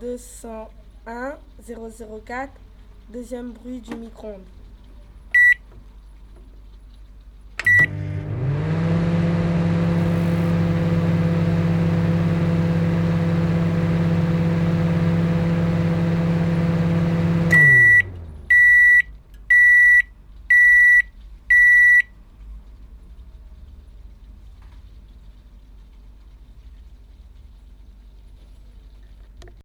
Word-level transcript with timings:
201 0.00 1.38
004, 1.66 2.50
deuxième 3.10 3.52
bruit 3.52 3.80
du 3.80 3.94
micro-ondes. 3.94 4.42